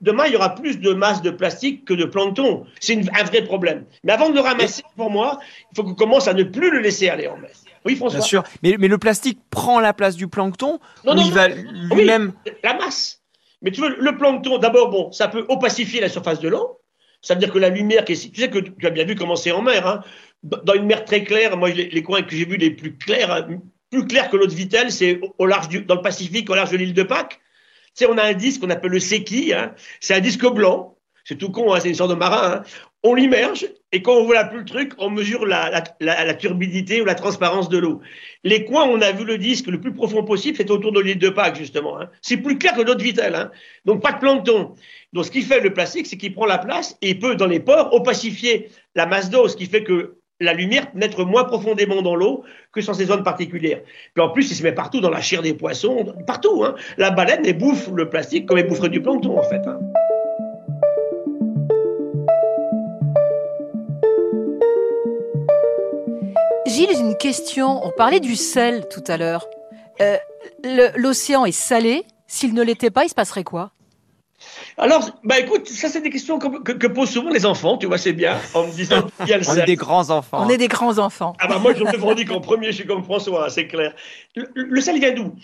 Demain, 0.02 0.26
il 0.28 0.34
y 0.34 0.36
aura 0.36 0.56
plus 0.56 0.80
de 0.80 0.94
masse 0.94 1.22
de 1.22 1.32
plastique 1.32 1.86
que 1.86 1.94
de 1.94 2.06
plancton. 2.06 2.66
C'est 2.80 2.98
un 2.98 3.24
vrai 3.24 3.44
problème. 3.44 3.86
Mais 4.04 4.14
avant 4.14 4.30
de 4.30 4.36
le 4.36 4.42
ramasser, 4.42 4.84
pour 4.96 5.10
moi, 5.10 5.40
il 5.72 5.76
faut 5.76 5.84
qu'on 5.84 5.96
commence 5.96 6.28
à 6.28 6.34
ne 6.34 6.44
plus 6.44 6.72
le 6.72 6.80
laisser 6.80 7.10
aller 7.10 7.28
en 7.28 7.38
mer. 7.38 7.52
Oui, 7.86 7.96
François. 7.96 8.20
Bien 8.20 8.28
sûr. 8.28 8.44
Mais, 8.64 8.76
mais, 8.78 8.88
le 8.88 8.98
plastique 8.98 9.40
prend 9.50 9.80
la 9.80 9.94
place 9.94 10.16
du 10.16 10.28
plancton 10.28 10.80
non, 11.06 11.16
non, 11.16 11.24
il 11.26 11.32
va 11.32 11.48
lui-même. 11.48 12.34
la 12.64 12.76
masse. 12.76 13.22
Mais 13.62 13.72
tu 13.72 13.82
veux, 13.82 13.96
le 14.00 14.18
plancton, 14.18 14.58
d'abord, 14.58 14.90
bon, 14.90 15.12
ça 15.12 15.28
peut 15.28 15.46
opacifier 15.50 16.02
la 16.02 16.10
surface 16.10 16.40
de 16.40 16.50
l'eau. 16.50 16.80
Ça 17.22 17.36
veut 17.36 17.40
dire 17.40 17.52
que 17.52 17.60
la 17.60 17.70
lumière 17.70 18.06
qui 18.06 18.14
est. 18.14 18.32
Tu 18.32 18.42
sais 18.42 18.50
que 18.50 18.60
tu 18.60 18.88
as 18.88 18.90
bien 18.90 19.06
vu 19.06 19.16
comment 19.16 19.36
c'est 19.36 19.52
en 19.52 19.62
mer. 19.62 19.88
Hein. 19.88 20.02
Dans 20.44 20.74
une 20.74 20.86
mer 20.86 21.06
très 21.06 21.24
claire, 21.24 21.56
moi, 21.58 21.70
les, 21.70 22.04
coins 22.04 22.24
que 22.24 22.36
j'ai 22.36 22.46
vus 22.46 22.58
les 22.58 22.72
plus 22.72 22.98
clairs, 22.98 23.48
plus 23.92 24.08
clairs 24.08 24.30
que 24.30 24.38
l'eau 24.38 24.48
de 24.48 24.54
Vitel, 24.54 24.92
c'est 24.92 25.20
au 25.38 25.46
large 25.46 25.70
du, 25.70 25.82
dans 25.82 25.96
le 25.96 26.02
Pacifique, 26.02 26.50
au 26.50 26.56
large 26.56 26.72
de 26.72 26.78
l'île 26.78 26.96
de 26.96 27.04
Pâques. 27.04 27.40
Sais, 27.94 28.06
on 28.08 28.18
a 28.18 28.24
un 28.24 28.34
disque 28.34 28.62
qu'on 28.62 28.70
appelle 28.70 28.92
le 28.92 29.00
Seki. 29.00 29.54
Hein. 29.54 29.74
C'est 30.00 30.14
un 30.14 30.20
disque 30.20 30.46
blanc. 30.46 30.98
C'est 31.24 31.38
tout 31.38 31.52
con, 31.52 31.74
hein, 31.74 31.80
c'est 31.80 31.90
une 31.90 31.96
sorte 31.96 32.10
de 32.10 32.16
marin. 32.16 32.58
Hein 32.58 32.64
on 33.04 33.16
l'immerge 33.16 33.68
et 33.92 34.02
quand 34.02 34.14
on 34.14 34.26
voit 34.26 34.44
plus 34.46 34.60
le 34.60 34.66
truc, 34.66 34.94
on 34.98 35.10
mesure 35.10 35.46
la, 35.46 35.82
turbidité 36.36 37.02
ou 37.02 37.06
la 37.06 37.16
transparence 37.16 37.68
de 37.68 37.78
l'eau. 37.78 38.00
Les 38.44 38.64
coins 38.64 38.86
on 38.86 39.02
a 39.02 39.12
vu 39.12 39.26
le 39.26 39.38
disque 39.38 39.68
le 39.68 39.82
plus 39.82 39.94
profond 39.94 40.24
possible, 40.24 40.56
c'est 40.56 40.70
autour 40.70 40.92
de 40.92 41.00
l'île 41.00 41.18
de 41.18 41.30
Pâques, 41.30 41.58
justement. 41.58 41.98
C'est 42.22 42.38
plus 42.38 42.58
clair 42.58 42.74
que 42.76 42.82
l'eau 42.82 42.96
de 42.96 43.04
Vitel. 43.04 43.36
Hein. 43.36 43.52
Donc, 43.86 44.02
pas 44.02 44.14
de 44.14 44.20
plancton. 44.20 44.76
Donc, 45.14 45.26
ce 45.26 45.32
qui 45.32 45.42
fait 45.42 45.60
le 45.60 45.74
plastique, 45.74 46.08
c'est 46.08 46.18
qu'il 46.18 46.34
prend 46.34 46.46
la 46.46 46.60
place 46.60 46.98
et 47.02 47.10
il 47.10 47.20
peut, 47.20 47.36
dans 47.36 47.48
les 47.48 47.60
pores, 47.60 47.94
opacifier 47.94 48.70
la 48.96 49.06
masse 49.06 49.30
d'eau, 49.30 49.48
ce 49.48 49.58
qui 49.58 49.66
fait 49.66 49.84
que 49.84 50.18
la 50.42 50.54
lumière 50.54 50.92
pénètre 50.92 51.26
moins 51.26 51.46
profondément 51.46 52.02
dans 52.02 52.16
l'eau 52.16 52.44
que 52.74 52.82
sur 52.82 52.96
ces 52.96 53.06
zones 53.06 53.24
particulières. 53.24 53.82
Puis 54.14 54.24
en 54.24 54.30
plus, 54.30 54.52
il 54.52 54.56
se 54.56 54.64
met 54.64 54.72
partout 54.72 55.00
dans 55.00 55.10
la 55.10 55.22
chair 55.22 55.42
des 55.42 55.54
poissons, 55.54 56.14
partout. 56.26 56.64
Hein. 56.66 56.76
La 56.98 57.12
baleine, 57.12 57.46
elle 57.46 57.58
bouffe 57.58 57.90
le 57.94 58.10
plastique 58.10 58.48
comme 58.48 58.58
elle 58.58 58.68
boufferait 58.68 58.90
du 58.90 59.02
plancton, 59.02 59.38
en 59.38 59.44
fait. 59.44 59.62
Hein. 59.68 59.80
Gilles, 66.66 67.00
une 67.00 67.18
question. 67.18 67.86
On 67.86 67.92
parlait 67.92 68.20
du 68.20 68.36
sel 68.36 68.88
tout 68.90 69.04
à 69.08 69.18
l'heure. 69.18 69.48
Euh, 70.02 70.18
l'océan 70.96 71.46
est 71.46 71.52
salé. 71.52 72.04
S'il 72.28 72.54
ne 72.54 72.64
l'était 72.64 72.90
pas, 72.90 73.04
il 73.04 73.10
se 73.10 73.16
passerait 73.16 73.44
quoi? 73.44 73.74
Alors, 74.82 75.12
bah 75.24 75.40
écoute, 75.40 75.68
ça 75.68 75.90
c'est 75.90 76.02
des 76.02 76.10
questions 76.10 76.40
que, 76.40 76.88
posent 76.88 77.12
souvent 77.12 77.30
les 77.30 77.46
enfants, 77.46 77.78
tu 77.78 77.86
vois, 77.86 78.00
c'est 78.00 78.14
bien, 78.14 78.40
en 78.56 78.66
me 78.66 78.72
disant 78.72 79.08
il 79.22 79.28
y 79.28 79.34
a 79.34 79.38
le 79.38 79.48
On 79.48 79.56
est 79.56 79.66
des 79.66 79.76
grands 79.76 80.10
enfants. 80.10 80.44
On 80.44 80.50
est 80.50 80.58
des 80.58 80.68
grands 80.68 80.98
enfants. 80.98 81.36
Ah 81.40 81.48
bah 81.48 81.60
moi 81.60 81.76
je 81.76 81.84
me 81.84 81.92
revendique 81.92 82.30
qu'en 82.30 82.42
premier, 82.42 82.72
je 82.72 82.78
suis 82.78 82.88
comme 82.88 83.04
François, 83.04 83.52
c'est 83.52 83.68
clair. 83.68 83.94
Le, 84.36 84.48
le, 84.56 84.82
sel 84.82 85.00
vient 85.00 85.14
d'où? 85.14 85.36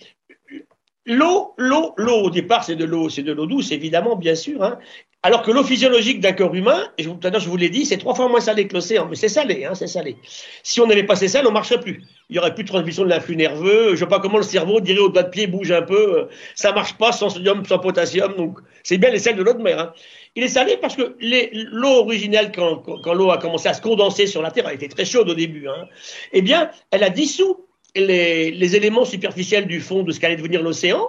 L'eau, 1.05 1.53
l'eau, 1.57 1.93
l'eau 1.97 2.23
au 2.23 2.29
départ 2.31 2.63
c'est 2.63 2.75
de 2.75 2.83
l'eau, 2.83 3.09
c'est 3.09 3.21
de 3.21 3.31
l'eau 3.31 3.45
douce 3.45 3.71
évidemment, 3.71 4.15
bien 4.15 4.33
sûr, 4.33 4.63
hein, 4.63 4.79
alors 5.27 5.41
que 5.41 5.51
l'eau 5.51 5.65
physiologique 5.65 6.21
d'un 6.21 6.31
corps 6.31 6.55
humain, 6.55 6.87
et 6.97 7.03
tout 7.03 7.19
à 7.21 7.29
l'heure 7.29 7.41
je 7.41 7.49
vous 7.49 7.57
l'ai 7.57 7.67
dit, 7.67 7.85
c'est 7.85 7.97
trois 7.97 8.15
fois 8.15 8.29
moins 8.29 8.39
salé 8.39 8.65
que 8.65 8.73
l'océan, 8.73 9.07
mais 9.09 9.17
c'est 9.17 9.27
salé, 9.27 9.65
hein, 9.65 9.75
c'est 9.75 9.87
salé. 9.87 10.15
Si 10.63 10.79
on 10.79 10.87
n'avait 10.87 11.03
pas 11.03 11.17
ces 11.17 11.27
sels, 11.27 11.45
on 11.45 11.49
ne 11.49 11.53
marcherait 11.53 11.81
plus. 11.81 12.01
Il 12.29 12.33
n'y 12.33 12.39
aurait 12.39 12.55
plus 12.55 12.63
de 12.63 12.69
transmission 12.69 13.03
de 13.03 13.09
l'influx 13.09 13.35
nerveux. 13.35 13.87
Je 13.87 13.91
ne 13.91 13.95
sais 13.97 14.05
pas 14.05 14.21
comment 14.21 14.37
le 14.37 14.43
cerveau 14.43 14.79
dirait 14.79 15.01
au 15.01 15.09
doigt 15.09 15.23
de 15.23 15.29
pied 15.29 15.47
bouge 15.47 15.69
un 15.73 15.81
peu. 15.81 16.29
Ça 16.55 16.71
marche 16.71 16.93
pas 16.93 17.11
sans 17.11 17.29
sodium, 17.29 17.65
sans 17.65 17.77
potassium. 17.77 18.37
Donc 18.37 18.59
c'est 18.83 18.97
bien 18.97 19.09
les 19.09 19.19
sels 19.19 19.35
de 19.35 19.43
l'eau 19.43 19.51
de 19.51 19.61
mer. 19.61 19.93
Il 20.37 20.43
est 20.43 20.47
salé 20.47 20.77
parce 20.77 20.95
que 20.95 21.17
l'eau 21.19 22.03
originelle, 22.05 22.53
quand, 22.55 23.13
l'eau 23.13 23.29
a 23.29 23.37
commencé 23.37 23.67
à 23.67 23.73
se 23.73 23.81
condenser 23.81 24.27
sur 24.27 24.41
la 24.41 24.51
Terre, 24.51 24.69
elle 24.69 24.75
était 24.75 24.87
très 24.87 25.03
chaude 25.03 25.27
au 25.27 25.35
début. 25.35 25.67
Hein, 25.67 25.89
eh 26.31 26.41
bien, 26.41 26.71
elle 26.91 27.03
a 27.03 27.09
dissous 27.09 27.65
les, 27.97 28.51
les 28.51 28.75
éléments 28.77 29.03
superficiels 29.03 29.67
du 29.67 29.81
fond 29.81 30.03
de 30.03 30.13
ce 30.13 30.21
qu'allait 30.21 30.37
devenir 30.37 30.63
l'océan 30.63 31.05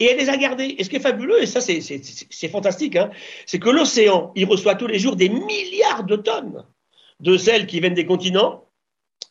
et 0.00 0.06
elle 0.06 0.18
les 0.18 0.30
a 0.30 0.36
gardés. 0.36 0.74
Et 0.78 0.84
ce 0.84 0.90
qui 0.90 0.96
est 0.96 1.00
fabuleux, 1.00 1.42
et 1.42 1.46
ça 1.46 1.60
c'est 1.60 2.48
fantastique, 2.48 2.96
hein, 2.96 3.10
c'est 3.46 3.58
que 3.58 3.68
l'océan, 3.68 4.32
il 4.34 4.46
reçoit 4.46 4.74
tous 4.74 4.86
les 4.86 4.98
jours 4.98 5.14
des 5.14 5.28
milliards 5.28 6.04
de 6.04 6.16
tonnes 6.16 6.64
de 7.20 7.36
sel 7.36 7.66
qui 7.66 7.80
viennent 7.80 7.94
des 7.94 8.06
continents. 8.06 8.64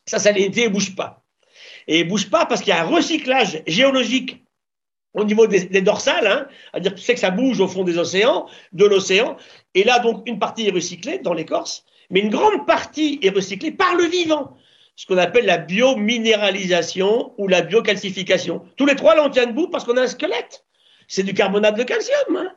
Ça, 0.05 0.19
salinité 0.19 0.65
ne 0.65 0.69
bouge 0.69 0.95
pas. 0.95 1.23
Et 1.87 2.03
ne 2.03 2.09
bouge 2.09 2.29
pas 2.29 2.45
parce 2.45 2.61
qu'il 2.61 2.69
y 2.69 2.77
a 2.77 2.83
un 2.83 2.87
recyclage 2.87 3.63
géologique 3.65 4.43
au 5.15 5.23
niveau 5.23 5.47
des, 5.47 5.81
dorsales, 5.81 6.27
hein, 6.27 6.47
c'est-à-dire 6.71 6.93
que 6.93 7.13
que 7.13 7.19
ça 7.19 7.31
bouge 7.31 7.59
au 7.59 7.67
fond 7.67 7.83
des 7.83 7.97
océans, 7.97 8.47
de 8.73 8.85
l'océan, 8.85 9.37
et 9.73 9.83
là 9.83 9.97
donc 9.97 10.21
une 10.27 10.37
partie 10.37 10.67
est 10.67 10.71
recyclée 10.71 11.17
dans 11.17 11.33
l'écorce, 11.33 11.83
mais 12.11 12.19
une 12.19 12.29
grande 12.29 12.67
partie 12.67 13.19
est 13.23 13.29
recyclée 13.29 13.71
par 13.71 13.95
le 13.95 14.03
vivant 14.03 14.55
ce 14.99 15.05
qu'on 15.05 15.17
appelle 15.17 15.45
la 15.45 15.57
biominéralisation 15.57 17.31
ou 17.37 17.47
la 17.47 17.61
biocalcification. 17.61 18.63
Tous 18.75 18.85
les 18.85 18.97
trois, 18.97 19.15
là, 19.15 19.23
on 19.23 19.29
tient 19.29 19.45
debout 19.45 19.69
parce 19.69 19.85
qu'on 19.85 19.95
a 19.95 20.01
un 20.01 20.07
squelette. 20.07 20.65
c'est 21.07 21.23
du 21.23 21.33
carbonate 21.33 21.77
de 21.77 21.83
calcium. 21.83 22.35
Hein. 22.35 22.51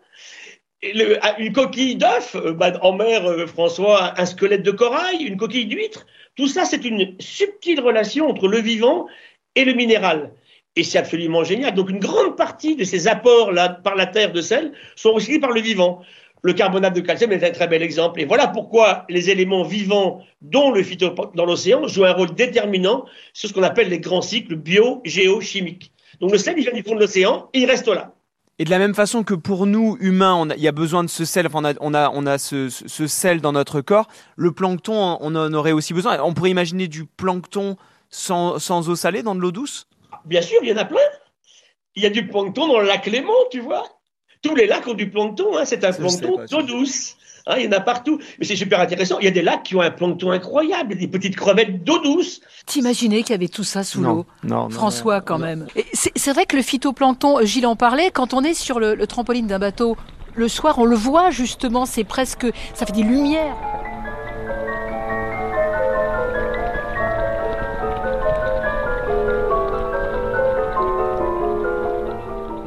une 1.38 1.52
coquille 1.52 1.94
d'œuf 1.94 2.34
euh, 2.34 2.52
bah, 2.52 2.72
en 2.82 2.94
mer, 2.94 3.24
euh, 3.26 3.46
François, 3.46 4.20
un 4.20 4.26
squelette 4.26 4.64
de 4.64 4.72
corail, 4.72 5.22
une 5.22 5.36
coquille 5.36 5.66
d'huître, 5.66 6.04
tout 6.34 6.48
ça, 6.48 6.64
c'est 6.64 6.84
une 6.84 7.14
subtile 7.20 7.80
relation 7.80 8.28
entre 8.28 8.48
le 8.48 8.58
vivant 8.58 9.06
et 9.54 9.64
le 9.64 9.74
minéral. 9.74 10.32
Et 10.74 10.82
c'est 10.82 10.98
absolument 10.98 11.44
génial. 11.44 11.74
Donc 11.74 11.90
une 11.90 12.00
grande 12.00 12.36
partie 12.36 12.74
de 12.74 12.82
ces 12.82 13.06
apports 13.06 13.52
là, 13.52 13.68
par 13.68 13.94
la 13.94 14.06
terre 14.06 14.32
de 14.32 14.40
sel 14.40 14.72
sont 14.96 15.12
recyclés 15.12 15.38
par 15.38 15.52
le 15.52 15.60
vivant. 15.60 16.02
Le 16.42 16.52
carbonate 16.52 16.94
de 16.94 17.00
calcium 17.00 17.30
est 17.32 17.44
un 17.44 17.50
très 17.52 17.68
bel 17.68 17.82
exemple. 17.82 18.20
Et 18.20 18.24
voilà 18.24 18.48
pourquoi 18.48 19.04
les 19.08 19.30
éléments 19.30 19.62
vivants, 19.62 20.20
dont 20.40 20.72
le 20.72 20.82
phytoplancton 20.82 21.36
dans 21.36 21.46
l'océan, 21.46 21.86
jouent 21.86 22.04
un 22.04 22.12
rôle 22.12 22.34
déterminant 22.34 23.04
sur 23.32 23.48
ce 23.48 23.54
qu'on 23.54 23.62
appelle 23.62 23.88
les 23.88 24.00
grands 24.00 24.22
cycles 24.22 24.56
bio-géochimiques. 24.56 25.92
Donc 26.20 26.32
le 26.32 26.38
sel, 26.38 26.54
il 26.58 26.62
vient 26.62 26.72
du 26.72 26.82
fond 26.82 26.94
de 26.94 27.00
l'océan 27.00 27.48
et 27.54 27.60
il 27.60 27.66
reste 27.66 27.88
là. 27.88 28.12
Et 28.58 28.64
de 28.64 28.70
la 28.70 28.78
même 28.78 28.94
façon 28.94 29.24
que 29.24 29.34
pour 29.34 29.66
nous, 29.66 29.96
humains, 30.00 30.46
il 30.56 30.62
y 30.62 30.68
a 30.68 30.72
besoin 30.72 31.02
de 31.02 31.08
ce 31.08 31.24
sel, 31.24 31.48
on 31.54 31.64
a, 31.64 31.74
on 31.80 31.94
a, 31.94 32.10
on 32.10 32.26
a 32.26 32.38
ce, 32.38 32.68
ce, 32.68 33.06
sel 33.06 33.40
dans 33.40 33.52
notre 33.52 33.80
corps, 33.80 34.08
le 34.36 34.52
plancton, 34.52 35.16
on 35.20 35.34
en 35.34 35.52
aurait 35.54 35.72
aussi 35.72 35.94
besoin. 35.94 36.20
On 36.22 36.34
pourrait 36.34 36.50
imaginer 36.50 36.86
du 36.86 37.04
plancton 37.04 37.76
sans, 38.10 38.58
sans 38.58 38.88
eau 38.88 38.94
salée 38.94 39.22
dans 39.22 39.34
de 39.34 39.40
l'eau 39.40 39.52
douce? 39.52 39.88
Bien 40.26 40.42
sûr, 40.42 40.58
il 40.62 40.68
y 40.68 40.72
en 40.72 40.76
a 40.76 40.84
plein. 40.84 41.00
Il 41.96 42.02
y 42.02 42.06
a 42.06 42.10
du 42.10 42.26
plancton 42.26 42.68
dans 42.68 42.78
le 42.78 42.86
lac 42.86 43.06
Léman, 43.06 43.32
tu 43.50 43.60
vois. 43.60 43.84
Tous 44.42 44.54
les 44.54 44.66
lacs 44.66 44.86
ont 44.88 44.94
du 44.94 45.08
plancton, 45.08 45.56
hein. 45.56 45.62
c'est 45.64 45.84
un 45.84 45.92
plancton 45.92 46.40
d'eau 46.50 46.62
douce. 46.62 47.16
Hein, 47.46 47.54
il 47.58 47.64
y 47.64 47.68
en 47.68 47.72
a 47.72 47.80
partout. 47.80 48.18
Mais 48.38 48.44
c'est 48.44 48.56
super 48.56 48.80
intéressant. 48.80 49.18
Il 49.20 49.24
y 49.24 49.28
a 49.28 49.32
des 49.32 49.42
lacs 49.42 49.62
qui 49.62 49.76
ont 49.76 49.80
un 49.80 49.90
plancton 49.90 50.30
incroyable, 50.30 50.96
des 50.96 51.08
petites 51.08 51.36
crevettes 51.36 51.82
d'eau 51.84 51.98
douce. 51.98 52.40
T'imaginais 52.66 53.22
qu'il 53.22 53.30
y 53.30 53.34
avait 53.34 53.48
tout 53.48 53.64
ça 53.64 53.84
sous 53.84 54.00
l'eau 54.00 54.26
Non, 54.44 54.70
François, 54.70 55.20
quand 55.20 55.38
même. 55.38 55.66
C'est 55.94 56.32
vrai 56.32 56.46
que 56.46 56.56
le 56.56 56.62
phytoplancton, 56.62 57.38
euh, 57.38 57.44
Gilles 57.44 57.66
en 57.66 57.76
parlait, 57.76 58.10
quand 58.10 58.34
on 58.34 58.42
est 58.42 58.54
sur 58.54 58.78
le, 58.78 58.94
le 58.94 59.06
trampoline 59.06 59.46
d'un 59.46 59.58
bateau, 59.58 59.96
le 60.34 60.48
soir, 60.48 60.78
on 60.78 60.84
le 60.84 60.96
voit 60.96 61.30
justement, 61.30 61.86
c'est 61.86 62.04
presque. 62.04 62.46
Ça 62.74 62.86
fait 62.86 62.92
des 62.92 63.02
lumières. 63.02 63.56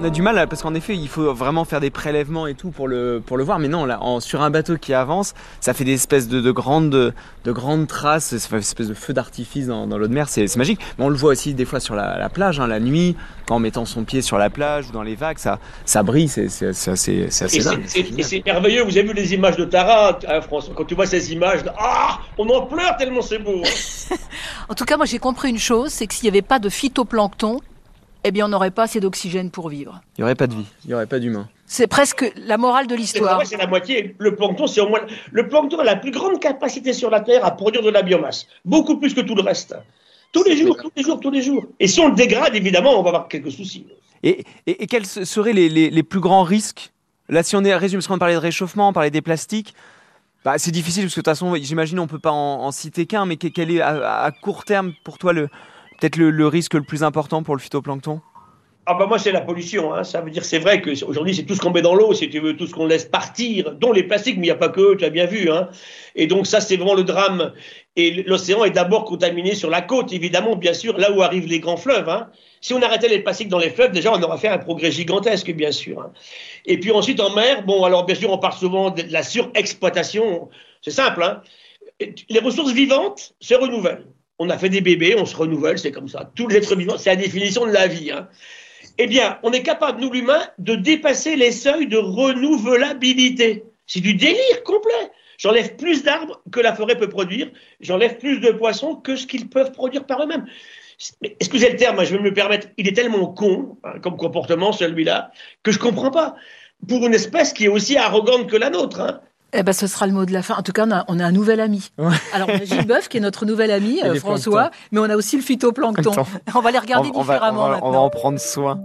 A 0.05 0.09
du 0.09 0.21
mal 0.21 0.47
parce 0.47 0.61
qu'en 0.61 0.73
effet, 0.73 0.95
il 0.95 1.07
faut 1.07 1.33
vraiment 1.33 1.65
faire 1.65 1.79
des 1.79 1.89
prélèvements 1.89 2.47
et 2.47 2.53
tout 2.53 2.69
pour 2.69 2.87
le, 2.87 3.21
pour 3.25 3.37
le 3.37 3.43
voir. 3.43 3.59
Mais 3.59 3.67
non, 3.67 3.85
là, 3.85 3.99
sur 4.19 4.41
un 4.41 4.49
bateau 4.49 4.77
qui 4.77 4.93
avance, 4.93 5.33
ça 5.59 5.73
fait 5.73 5.83
des 5.83 5.93
espèces 5.93 6.27
de, 6.27 6.51
grandes, 6.51 7.13
de 7.43 7.51
grandes 7.51 7.87
traces, 7.87 8.37
ça 8.37 8.47
fait 8.47 8.55
une 8.55 8.61
espèce 8.61 8.87
de 8.87 8.93
feu 8.93 9.13
d'artifice 9.13 9.67
dans, 9.67 9.85
l'eau 9.85 10.07
de 10.07 10.13
mer. 10.13 10.29
C'est 10.29 10.55
magique. 10.55 10.79
Mais 10.97 11.05
on 11.05 11.09
le 11.09 11.15
voit 11.15 11.31
aussi 11.31 11.53
des 11.53 11.65
fois 11.65 11.79
sur 11.79 11.95
la, 11.95 12.29
plage, 12.29 12.59
hein, 12.59 12.67
la 12.67 12.79
nuit, 12.79 13.15
en 13.49 13.59
mettant 13.59 13.85
son 13.85 14.03
pied 14.03 14.21
sur 14.21 14.37
la 14.37 14.49
plage 14.49 14.89
ou 14.89 14.91
dans 14.91 15.03
les 15.03 15.15
vagues, 15.15 15.37
ça, 15.37 15.59
ça 15.85 16.03
brille. 16.03 16.27
C'est 16.29 16.45
assez, 16.45 17.25
assez 17.25 17.59
dingue. 17.59 17.83
Et 18.17 18.23
c'est 18.23 18.45
merveilleux. 18.45 18.83
Vous 18.83 18.97
avez 18.97 19.07
vu 19.07 19.13
les 19.13 19.33
images 19.33 19.57
de 19.57 19.65
Tara, 19.65 20.19
hein, 20.27 20.41
François? 20.41 20.73
Quand 20.75 20.85
tu 20.85 20.95
vois 20.95 21.05
ces 21.05 21.33
images, 21.33 21.61
ah, 21.77 22.19
on 22.37 22.47
en 22.49 22.65
pleure 22.65 22.95
tellement 22.97 23.21
c'est 23.21 23.39
beau. 23.39 23.61
Hein. 23.63 24.15
en 24.69 24.73
tout 24.75 24.85
cas, 24.85 24.97
moi 24.97 25.05
j'ai 25.05 25.19
compris 25.19 25.49
une 25.49 25.59
chose, 25.59 25.91
c'est 25.91 26.07
que 26.07 26.13
s'il 26.13 26.25
n'y 26.25 26.29
avait 26.29 26.41
pas 26.41 26.59
de 26.59 26.69
phytoplancton, 26.69 27.59
eh 28.27 28.31
bien, 28.31 28.45
on 28.45 28.49
n'aurait 28.49 28.71
pas 28.71 28.83
assez 28.83 28.99
d'oxygène 28.99 29.51
pour 29.51 29.69
vivre. 29.69 30.01
Il 30.17 30.21
n'y 30.21 30.23
aurait 30.23 30.35
pas 30.35 30.47
de 30.47 30.55
vie, 30.55 30.65
il 30.83 30.87
n'y 30.87 30.93
aurait 30.95 31.05
pas 31.05 31.19
d'humain. 31.19 31.47
C'est 31.67 31.85
presque 31.85 32.31
la 32.35 32.57
morale 32.57 32.87
de 32.87 32.95
l'histoire. 32.95 33.45
C'est 33.45 33.55
la 33.55 33.67
moitié. 33.67 34.15
Le 34.17 34.35
plancton, 34.35 34.65
c'est 34.65 34.81
au 34.81 34.89
moins. 34.89 35.01
Le 35.31 35.47
plancton 35.47 35.77
a 35.77 35.83
la 35.83 35.95
plus 35.95 36.09
grande 36.09 36.39
capacité 36.39 36.91
sur 36.91 37.11
la 37.11 37.21
Terre 37.21 37.45
à 37.45 37.51
produire 37.51 37.83
de 37.83 37.89
la 37.91 38.01
biomasse, 38.01 38.47
beaucoup 38.65 38.97
plus 38.97 39.13
que 39.13 39.21
tout 39.21 39.35
le 39.35 39.43
reste. 39.43 39.75
Tous 40.31 40.43
les 40.43 40.57
jours, 40.57 40.75
tous 40.75 40.91
les 40.95 41.03
jours, 41.03 41.19
tous 41.19 41.29
les 41.29 41.41
jours. 41.43 41.65
Et 41.79 41.87
si 41.87 41.99
on 41.99 42.09
le 42.09 42.15
dégrade, 42.15 42.55
évidemment, 42.55 42.99
on 42.99 43.03
va 43.03 43.09
avoir 43.09 43.27
quelques 43.27 43.51
soucis. 43.51 43.85
Et, 44.23 44.43
quels 44.87 45.05
seraient 45.05 45.53
les, 45.53 46.03
plus 46.03 46.19
grands 46.19 46.43
risques? 46.43 46.91
Là, 47.29 47.43
si 47.43 47.55
on 47.55 47.63
est 47.63 47.75
résumé, 47.75 47.99
parce 47.99 48.07
qu'on 48.07 48.17
parlait 48.17 48.33
de 48.33 48.39
réchauffement, 48.39 48.89
on 48.89 48.93
parlait 48.93 49.11
des 49.11 49.21
plastiques. 49.21 49.75
Bah, 50.43 50.57
c'est 50.57 50.71
difficile 50.71 51.03
parce 51.03 51.13
que 51.13 51.19
de 51.19 51.23
toute 51.23 51.31
façon, 51.31 51.55
j'imagine, 51.55 51.99
on 51.99 52.07
peut 52.07 52.19
pas 52.19 52.31
en, 52.31 52.71
citer 52.71 53.05
qu'un, 53.05 53.25
mais 53.25 53.37
quel 53.37 53.71
est 53.71 53.81
à 53.81 54.31
court 54.41 54.65
terme 54.65 54.93
pour 55.03 55.19
toi 55.19 55.31
le, 55.31 55.47
peut-être 55.99 56.17
le, 56.17 56.47
risque 56.47 56.73
le 56.73 56.83
plus 56.83 57.03
important 57.03 57.43
pour 57.43 57.55
le 57.55 57.61
phytoplancton? 57.61 58.21
Ah 58.87 58.93
bah 58.93 59.07
moi 59.07 59.17
c'est 59.17 59.31
la 59.31 59.41
pollution, 59.41 59.95
hein. 59.95 60.03
ça 60.03 60.21
veut 60.21 60.29
dire 60.29 60.45
c'est 60.45 60.59
vrai 60.59 60.79
que 60.79 60.91
aujourd'hui 61.05 61.33
c'est 61.33 61.41
tout 61.41 61.55
ce 61.55 61.59
qu'on 61.59 61.71
met 61.71 61.81
dans 61.81 61.95
l'eau, 61.95 62.13
si 62.13 62.29
tu 62.29 62.39
veux, 62.39 62.55
tout 62.55 62.67
ce 62.67 62.73
qu'on 62.75 62.85
laisse 62.85 63.05
partir, 63.05 63.73
dont 63.73 63.91
les 63.91 64.03
plastiques, 64.03 64.35
mais 64.35 64.43
il 64.43 64.49
n'y 64.49 64.51
a 64.51 64.55
pas 64.55 64.69
que, 64.69 64.93
tu 64.93 65.03
as 65.03 65.09
bien 65.09 65.25
vu, 65.25 65.49
hein. 65.49 65.69
Et 66.13 66.27
donc 66.27 66.45
ça 66.45 66.61
c'est 66.61 66.77
vraiment 66.77 66.93
le 66.93 67.03
drame. 67.03 67.51
Et 67.95 68.23
l'océan 68.23 68.63
est 68.63 68.69
d'abord 68.69 69.05
contaminé 69.05 69.55
sur 69.55 69.71
la 69.71 69.81
côte, 69.81 70.13
évidemment, 70.13 70.55
bien 70.55 70.73
sûr, 70.73 70.99
là 70.99 71.11
où 71.11 71.23
arrivent 71.23 71.47
les 71.47 71.59
grands 71.59 71.77
fleuves. 71.77 72.09
Hein. 72.09 72.29
Si 72.61 72.73
on 72.75 72.81
arrêtait 72.83 73.07
les 73.07 73.19
plastiques 73.19 73.47
dans 73.47 73.57
les 73.57 73.71
fleuves, 73.71 73.91
déjà 73.91 74.11
on 74.11 74.21
aurait 74.21 74.37
fait 74.37 74.49
un 74.49 74.59
progrès 74.59 74.91
gigantesque, 74.91 75.51
bien 75.51 75.71
sûr. 75.71 76.01
Hein. 76.01 76.11
Et 76.67 76.79
puis 76.79 76.91
ensuite 76.91 77.19
en 77.19 77.33
mer, 77.33 77.63
bon 77.63 77.83
alors 77.85 78.05
bien 78.05 78.15
sûr 78.15 78.31
on 78.31 78.37
parle 78.37 78.53
souvent 78.53 78.91
de 78.91 79.01
la 79.09 79.23
surexploitation, 79.23 80.49
c'est 80.83 80.91
simple, 80.91 81.41
les 81.99 82.39
ressources 82.39 82.71
vivantes 82.71 83.33
se 83.39 83.55
renouvellent 83.55 84.05
on 84.39 84.49
a 84.49 84.57
fait 84.57 84.69
des 84.69 84.81
bébés, 84.81 85.15
on 85.17 85.25
se 85.25 85.35
renouvelle, 85.35 85.79
c'est 85.79 85.91
comme 85.91 86.09
ça. 86.09 86.31
Tous 86.35 86.47
les 86.47 86.57
êtres 86.57 86.75
vivants, 86.75 86.97
c'est 86.97 87.09
la 87.09 87.15
définition 87.15 87.65
de 87.65 87.71
la 87.71 87.87
vie. 87.87 88.11
Hein. 88.11 88.27
Eh 88.97 89.07
bien, 89.07 89.39
on 89.43 89.51
est 89.51 89.63
capable, 89.63 90.01
nous 90.01 90.11
l'humain, 90.11 90.41
de 90.57 90.75
dépasser 90.75 91.35
les 91.35 91.51
seuils 91.51 91.87
de 91.87 91.97
renouvelabilité. 91.97 93.63
C'est 93.87 93.99
du 93.99 94.13
délire 94.13 94.63
complet. 94.63 95.11
J'enlève 95.37 95.75
plus 95.75 96.03
d'arbres 96.03 96.41
que 96.51 96.59
la 96.59 96.73
forêt 96.73 96.97
peut 96.97 97.09
produire, 97.09 97.51
j'enlève 97.81 98.17
plus 98.17 98.39
de 98.39 98.51
poissons 98.51 98.95
que 98.95 99.17
ce 99.17 99.27
qu'ils 99.27 99.49
peuvent 99.49 99.73
produire 99.73 100.05
par 100.05 100.23
eux-mêmes. 100.23 100.45
Excusez 101.21 101.69
le 101.71 101.75
terme, 101.75 102.03
je 102.05 102.15
vais 102.15 102.21
me 102.21 102.33
permettre, 102.33 102.67
il 102.77 102.87
est 102.87 102.93
tellement 102.93 103.27
con 103.27 103.77
hein, 103.83 103.99
comme 104.01 104.15
comportement 104.15 104.71
celui-là 104.71 105.31
que 105.61 105.73
je 105.73 105.77
ne 105.77 105.83
comprends 105.83 106.11
pas. 106.11 106.35
Pour 106.87 107.05
une 107.05 107.13
espèce 107.13 107.51
qui 107.51 107.65
est 107.65 107.69
aussi 107.69 107.97
arrogante 107.97 108.49
que 108.49 108.55
la 108.55 108.69
nôtre. 108.69 109.01
Hein. 109.01 109.21
Eh 109.57 109.63
ben, 109.63 109.71
ce 109.71 109.87
sera 109.87 110.05
le 110.05 110.11
mot 110.11 110.25
de 110.25 110.33
la 110.33 110.41
fin. 110.41 110.55
En 110.55 110.63
tout 110.63 110.73
cas, 110.73 110.85
on 111.07 111.19
a, 111.19 111.25
un 111.25 111.31
nouvel 111.31 111.61
ami. 111.61 111.89
Alors, 112.33 112.49
on 112.49 112.55
a 112.55 112.65
Gilles 112.65 112.85
Boeuf, 112.85 113.07
qui 113.07 113.17
est 113.17 113.21
notre 113.21 113.45
nouvel 113.45 113.71
ami, 113.71 114.01
euh, 114.03 114.15
François, 114.15 114.69
mais 114.91 114.99
on 114.99 115.05
a 115.05 115.15
aussi 115.15 115.37
le 115.37 115.41
phytoplancton. 115.41 116.11
On 116.53 116.59
va 116.59 116.71
les 116.71 116.79
regarder 116.79 117.09
différemment 117.09 117.69
maintenant. 117.69 117.87
On 117.87 117.91
va 117.91 117.99
en 117.99 118.09
prendre 118.09 118.39
soin. 118.39 118.81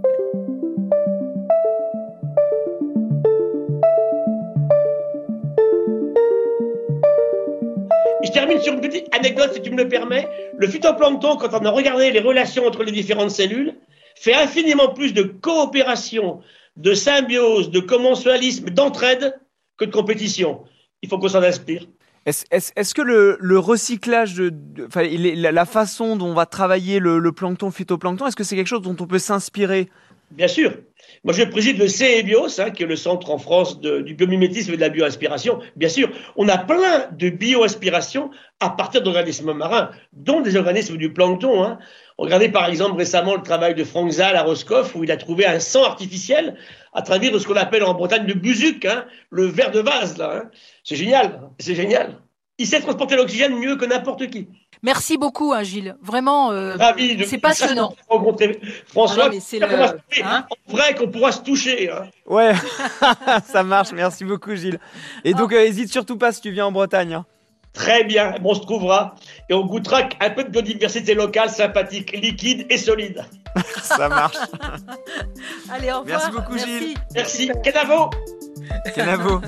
Je 8.23 8.31
termine 8.31 8.61
sur 8.61 8.73
une 8.73 8.81
petite 8.81 9.13
anecdote, 9.13 9.51
si 9.53 9.61
tu 9.61 9.71
me 9.71 9.77
le 9.77 9.89
permets. 9.89 10.29
Le 10.57 10.67
phytoplancton, 10.67 11.35
quand 11.35 11.49
on 11.53 11.65
a 11.65 11.69
regardé 11.69 12.11
les 12.11 12.21
relations 12.21 12.65
entre 12.65 12.83
les 12.83 12.93
différentes 12.93 13.31
cellules, 13.31 13.75
fait 14.15 14.35
infiniment 14.35 14.93
plus 14.93 15.13
de 15.13 15.23
coopération, 15.23 16.39
de 16.77 16.93
symbiose, 16.93 17.71
de 17.71 17.81
commensalisme, 17.81 18.69
d'entraide 18.69 19.40
que 19.81 19.85
de 19.85 19.91
compétition. 19.91 20.63
Il 21.01 21.09
faut 21.09 21.17
qu'on 21.17 21.27
s'en 21.27 21.41
inspire. 21.41 21.87
Est-ce 22.25 22.93
que 22.93 23.01
le, 23.01 23.57
recyclage, 23.57 24.35
de, 24.35 24.53
la, 25.49 25.65
façon 25.65 26.15
dont 26.15 26.27
on 26.27 26.33
va 26.35 26.45
travailler 26.45 26.99
le, 26.99 27.17
le 27.17 27.31
plancton, 27.31 27.71
phytoplancton, 27.71 28.27
est-ce 28.27 28.35
que 28.35 28.43
c'est 28.43 28.55
quelque 28.55 28.67
chose 28.67 28.83
dont 28.83 28.95
on 28.99 29.07
peut 29.07 29.19
s'inspirer? 29.19 29.89
Bien 30.29 30.47
sûr. 30.47 30.71
Moi, 31.23 31.33
je 31.33 31.43
préside 31.43 31.77
le 31.77 31.87
CEBIOS, 31.87 32.59
hein, 32.59 32.71
qui 32.71 32.83
est 32.83 32.87
le 32.87 32.95
centre 32.95 33.29
en 33.29 33.37
France 33.37 33.79
du 33.79 34.15
biomimétisme 34.15 34.73
et 34.73 34.75
de 34.75 34.81
la 34.81 34.89
bioinspiration. 34.89 35.59
Bien 35.75 35.89
sûr, 35.89 36.09
on 36.35 36.47
a 36.47 36.57
plein 36.57 37.09
de 37.11 37.29
bioinspiration 37.29 38.31
à 38.59 38.71
partir 38.71 39.03
d'organismes 39.03 39.53
marins, 39.53 39.91
dont 40.13 40.41
des 40.41 40.55
organismes 40.55 40.97
du 40.97 41.13
plancton. 41.13 41.63
Hein. 41.63 41.79
Regardez 42.17 42.49
par 42.49 42.67
exemple 42.67 42.97
récemment 42.97 43.35
le 43.35 43.41
travail 43.41 43.75
de 43.75 43.83
Frank 43.83 44.09
Zal 44.11 44.35
à 44.35 44.43
Roscoff, 44.43 44.95
où 44.95 45.03
il 45.03 45.11
a 45.11 45.17
trouvé 45.17 45.45
un 45.45 45.59
sang 45.59 45.83
artificiel 45.83 46.57
à 46.93 47.01
travers 47.01 47.39
ce 47.39 47.47
qu'on 47.47 47.55
appelle 47.55 47.83
en 47.83 47.93
Bretagne 47.93 48.25
le 48.27 48.33
buzuc, 48.33 48.85
hein, 48.85 49.05
le 49.29 49.45
verre 49.45 49.71
de 49.71 49.79
vase. 49.79 50.21
C'est 50.83 50.95
génial, 50.95 51.49
c'est 51.59 51.75
génial. 51.75 52.19
Il 52.57 52.67
sait 52.67 52.81
transporter 52.81 53.15
l'oxygène 53.15 53.55
mieux 53.55 53.75
que 53.75 53.85
n'importe 53.85 54.29
qui. 54.29 54.47
Merci 54.83 55.17
beaucoup, 55.17 55.53
hein, 55.53 55.63
Gilles. 55.63 55.95
Vraiment, 56.01 56.51
euh, 56.51 56.75
c'est 57.27 57.37
passionnant. 57.37 57.93
François, 58.87 59.29
ah 59.31 59.35
c'est 59.39 59.61
hein 60.23 60.47
en 60.49 60.71
vrai 60.71 60.95
qu'on 60.95 61.07
pourra 61.07 61.31
se 61.31 61.41
toucher. 61.41 61.91
Hein. 61.91 62.05
Ouais, 62.25 62.53
ça 63.45 63.63
marche. 63.63 63.91
Merci 63.91 64.25
beaucoup, 64.25 64.55
Gilles. 64.55 64.79
Et 65.23 65.33
donc, 65.33 65.51
n'hésite 65.51 65.89
euh, 65.89 65.91
surtout 65.91 66.17
pas 66.17 66.31
si 66.31 66.41
tu 66.41 66.51
viens 66.51 66.65
en 66.65 66.71
Bretagne. 66.71 67.13
Hein. 67.13 67.25
Très 67.73 68.03
bien, 68.03 68.35
on 68.43 68.53
se 68.53 68.59
trouvera 68.61 69.15
et 69.49 69.53
on 69.53 69.65
goûtera 69.65 70.01
un 70.19 70.29
peu 70.31 70.43
de 70.43 70.49
biodiversité 70.49 71.13
locale 71.13 71.49
sympathique, 71.49 72.11
liquide 72.11 72.65
et 72.69 72.77
solide. 72.77 73.23
Ça 73.81 74.09
marche. 74.09 74.37
Allez, 75.71 75.91
au 75.91 75.99
revoir. 75.99 76.05
Merci 76.05 76.31
beaucoup, 76.31 76.57
Gilles. 76.57 76.97
Merci. 77.13 77.51
Kenavo. 77.63 78.09
Kenavo. 78.93 79.41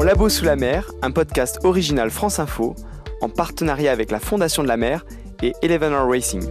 Mon 0.00 0.06
Labo 0.06 0.30
sous 0.30 0.46
la 0.46 0.56
mer, 0.56 0.90
un 1.02 1.10
podcast 1.10 1.58
original 1.62 2.08
France 2.08 2.38
Info, 2.38 2.74
en 3.20 3.28
partenariat 3.28 3.92
avec 3.92 4.10
la 4.10 4.18
Fondation 4.18 4.62
de 4.62 4.68
la 4.68 4.78
mer 4.78 5.04
et 5.42 5.52
Eleven 5.60 5.92
Racing. 5.92 6.42